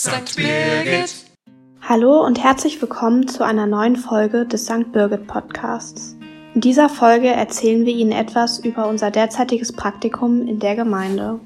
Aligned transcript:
St. 0.00 0.36
Birgit. 0.36 1.24
Hallo 1.80 2.24
und 2.24 2.40
herzlich 2.40 2.80
willkommen 2.80 3.26
zu 3.26 3.44
einer 3.44 3.66
neuen 3.66 3.96
Folge 3.96 4.46
des 4.46 4.66
St. 4.66 4.92
Birgit 4.92 5.26
Podcasts. 5.26 6.16
In 6.54 6.60
dieser 6.60 6.88
Folge 6.88 7.26
erzählen 7.26 7.84
wir 7.84 7.92
Ihnen 7.92 8.12
etwas 8.12 8.60
über 8.60 8.86
unser 8.86 9.10
derzeitiges 9.10 9.72
Praktikum 9.72 10.46
in 10.46 10.60
der 10.60 10.76
Gemeinde. 10.76 11.40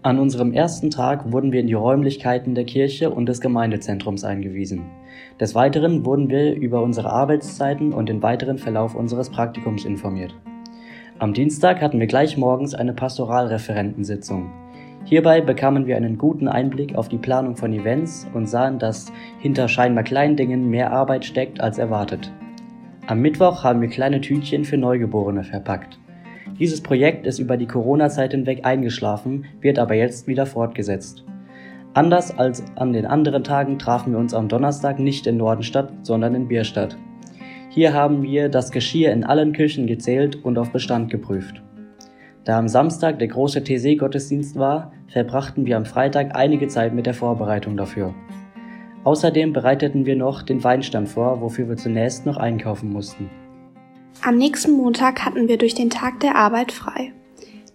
An 0.00 0.18
unserem 0.18 0.54
ersten 0.54 0.88
Tag 0.88 1.30
wurden 1.30 1.52
wir 1.52 1.60
in 1.60 1.66
die 1.66 1.74
Räumlichkeiten 1.74 2.54
der 2.54 2.64
Kirche 2.64 3.10
und 3.10 3.26
des 3.26 3.42
Gemeindezentrums 3.42 4.24
eingewiesen. 4.24 4.86
Des 5.38 5.54
Weiteren 5.54 6.06
wurden 6.06 6.30
wir 6.30 6.54
über 6.54 6.82
unsere 6.82 7.12
Arbeitszeiten 7.12 7.92
und 7.92 8.08
den 8.08 8.22
weiteren 8.22 8.56
Verlauf 8.56 8.94
unseres 8.94 9.28
Praktikums 9.28 9.84
informiert. 9.84 10.34
Am 11.18 11.34
Dienstag 11.34 11.82
hatten 11.82 12.00
wir 12.00 12.06
gleich 12.06 12.38
morgens 12.38 12.74
eine 12.74 12.94
Pastoralreferentensitzung. 12.94 14.50
Hierbei 15.08 15.40
bekamen 15.40 15.86
wir 15.86 15.96
einen 15.96 16.18
guten 16.18 16.48
Einblick 16.48 16.94
auf 16.94 17.08
die 17.08 17.16
Planung 17.16 17.56
von 17.56 17.72
Events 17.72 18.28
und 18.34 18.46
sahen, 18.46 18.78
dass 18.78 19.10
hinter 19.38 19.66
scheinbar 19.66 20.04
kleinen 20.04 20.36
Dingen 20.36 20.68
mehr 20.68 20.92
Arbeit 20.92 21.24
steckt 21.24 21.62
als 21.62 21.78
erwartet. 21.78 22.30
Am 23.06 23.20
Mittwoch 23.20 23.64
haben 23.64 23.80
wir 23.80 23.88
kleine 23.88 24.20
Tütchen 24.20 24.66
für 24.66 24.76
Neugeborene 24.76 25.44
verpackt. 25.44 25.98
Dieses 26.58 26.82
Projekt 26.82 27.26
ist 27.26 27.38
über 27.38 27.56
die 27.56 27.66
Corona-Zeit 27.66 28.32
hinweg 28.32 28.66
eingeschlafen, 28.66 29.46
wird 29.62 29.78
aber 29.78 29.94
jetzt 29.94 30.26
wieder 30.26 30.44
fortgesetzt. 30.44 31.24
Anders 31.94 32.38
als 32.38 32.62
an 32.76 32.92
den 32.92 33.06
anderen 33.06 33.44
Tagen 33.44 33.78
trafen 33.78 34.12
wir 34.12 34.18
uns 34.18 34.34
am 34.34 34.48
Donnerstag 34.48 34.98
nicht 34.98 35.26
in 35.26 35.38
Nordenstadt, 35.38 35.90
sondern 36.02 36.34
in 36.34 36.48
Bierstadt. 36.48 36.98
Hier 37.70 37.94
haben 37.94 38.22
wir 38.22 38.50
das 38.50 38.72
Geschirr 38.72 39.10
in 39.12 39.24
allen 39.24 39.54
Küchen 39.54 39.86
gezählt 39.86 40.44
und 40.44 40.58
auf 40.58 40.70
Bestand 40.70 41.10
geprüft. 41.10 41.62
Da 42.48 42.58
am 42.58 42.66
Samstag 42.66 43.18
der 43.18 43.28
große 43.28 43.62
TC-Gottesdienst 43.62 44.56
war, 44.56 44.90
verbrachten 45.08 45.66
wir 45.66 45.76
am 45.76 45.84
Freitag 45.84 46.34
einige 46.34 46.66
Zeit 46.66 46.94
mit 46.94 47.04
der 47.04 47.12
Vorbereitung 47.12 47.76
dafür. 47.76 48.14
Außerdem 49.04 49.52
bereiteten 49.52 50.06
wir 50.06 50.16
noch 50.16 50.40
den 50.40 50.64
Weinstand 50.64 51.10
vor, 51.10 51.42
wofür 51.42 51.68
wir 51.68 51.76
zunächst 51.76 52.24
noch 52.24 52.38
einkaufen 52.38 52.90
mussten. 52.90 53.28
Am 54.22 54.38
nächsten 54.38 54.72
Montag 54.72 55.26
hatten 55.26 55.46
wir 55.46 55.58
durch 55.58 55.74
den 55.74 55.90
Tag 55.90 56.20
der 56.20 56.36
Arbeit 56.36 56.72
frei. 56.72 57.12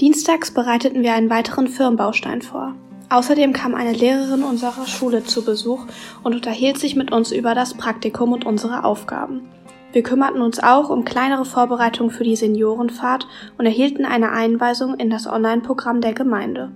Dienstags 0.00 0.50
bereiteten 0.50 1.02
wir 1.02 1.14
einen 1.14 1.30
weiteren 1.30 1.68
Firmenbaustein 1.68 2.42
vor. 2.42 2.74
Außerdem 3.08 3.54
kam 3.54 3.74
eine 3.74 3.92
Lehrerin 3.92 4.42
unserer 4.42 4.86
Schule 4.86 5.24
zu 5.24 5.46
Besuch 5.46 5.86
und 6.22 6.34
unterhielt 6.34 6.76
sich 6.76 6.94
mit 6.94 7.10
uns 7.10 7.32
über 7.32 7.54
das 7.54 7.72
Praktikum 7.72 8.32
und 8.32 8.44
unsere 8.44 8.84
Aufgaben. 8.84 9.48
Wir 9.92 10.02
kümmerten 10.02 10.42
uns 10.42 10.62
auch 10.62 10.90
um 10.90 11.04
kleinere 11.04 11.44
Vorbereitungen 11.44 12.10
für 12.10 12.24
die 12.24 12.36
Seniorenfahrt 12.36 13.26
und 13.56 13.64
erhielten 13.64 14.04
eine 14.04 14.30
Einweisung 14.32 14.94
in 14.96 15.10
das 15.10 15.26
Online-Programm 15.26 16.00
der 16.00 16.12
Gemeinde. 16.12 16.70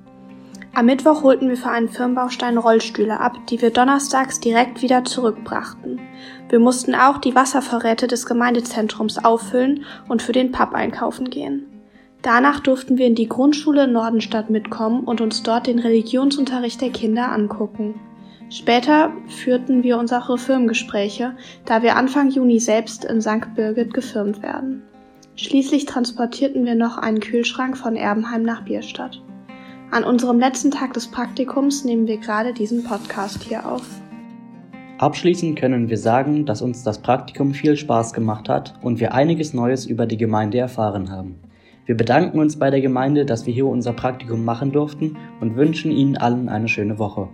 Am 0.75 0.87
Mittwoch 0.87 1.23
holten 1.23 1.51
wir 1.51 1.59
für 1.59 1.69
einen 1.69 1.91
Firmenbaustein 1.91 2.57
Rollstühle 2.57 3.21
ab, 3.21 3.37
die 3.51 3.61
wir 3.61 3.71
donnerstags 3.71 4.41
direkt 4.41 4.81
wieder 4.81 5.05
zurückbrachten. 5.05 6.01
Wir 6.49 6.61
mussten 6.61 6.95
auch 6.95 7.19
die 7.19 7.35
Wasservorräte 7.35 8.07
des 8.07 8.25
Gemeindezentrums 8.25 9.23
auffüllen 9.23 9.85
und 10.09 10.23
für 10.23 10.33
den 10.33 10.51
Pub 10.51 10.73
einkaufen 10.73 11.29
gehen. 11.29 11.67
Danach 12.23 12.61
durften 12.61 12.97
wir 12.97 13.07
in 13.07 13.15
die 13.15 13.29
Grundschule 13.29 13.87
Nordenstadt 13.87 14.49
mitkommen 14.49 15.05
und 15.05 15.21
uns 15.21 15.43
dort 15.43 15.67
den 15.67 15.79
Religionsunterricht 15.79 16.81
der 16.81 16.91
Kinder 16.91 17.31
angucken. 17.31 18.01
Später 18.53 19.11
führten 19.29 19.83
wir 19.83 19.97
unsere 19.97 20.37
Firmengespräche, 20.37 21.33
da 21.65 21.83
wir 21.83 21.97
Anfang 21.97 22.29
Juni 22.29 22.61
selbst 22.61 23.03
in 23.03 23.23
St. 23.23 23.55
Birgit 23.55 23.95
gefirmt 23.95 24.43
werden. 24.43 24.83
Schließlich 25.37 25.87
transportierten 25.87 26.67
wir 26.67 26.75
noch 26.75 26.99
einen 26.99 27.21
Kühlschrank 27.21 27.79
von 27.79 27.97
Erbenheim 27.97 28.43
nach 28.43 28.63
Bierstadt. 28.67 29.23
An 29.91 30.05
unserem 30.05 30.39
letzten 30.39 30.71
Tag 30.71 30.93
des 30.93 31.11
Praktikums 31.11 31.87
nehmen 31.87 32.07
wir 32.07 32.19
gerade 32.19 32.53
diesen 32.53 32.85
Podcast 32.85 33.43
hier 33.43 33.67
auf. 33.67 33.87
Abschließend 34.99 35.59
können 35.59 35.89
wir 35.89 35.97
sagen, 35.97 36.45
dass 36.45 36.61
uns 36.61 36.83
das 36.83 36.99
Praktikum 36.99 37.55
viel 37.55 37.79
Spaß 37.79 38.13
gemacht 38.13 38.51
hat 38.51 38.75
und 38.83 39.01
wir 39.01 39.15
einiges 39.15 39.55
Neues 39.55 39.87
über 39.87 40.05
die 40.05 40.19
Gemeinde 40.19 40.59
erfahren 40.59 41.11
haben. 41.11 41.37
Wir 41.87 41.97
bedanken 41.97 42.39
uns 42.39 42.59
bei 42.59 42.71
der 42.71 42.83
Gemeinde, 42.83 43.25
dass 43.25 43.47
wir 43.47 43.55
hier 43.55 43.67
unser 43.67 43.95
Praktikum 43.95 44.45
machen 44.45 44.73
durften 44.73 45.17
und 45.41 45.57
wünschen 45.57 45.91
Ihnen 45.91 46.19
allen 46.19 46.51
eine 46.51 46.69
schöne 46.69 46.99
Woche. 46.99 47.31